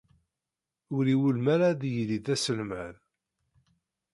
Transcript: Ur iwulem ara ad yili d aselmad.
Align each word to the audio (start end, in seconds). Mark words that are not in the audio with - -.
Ur 0.95 1.05
iwulem 1.13 1.45
ara 1.53 1.65
ad 1.71 1.81
yili 1.93 2.19
d 2.25 2.27
aselmad. 2.33 2.95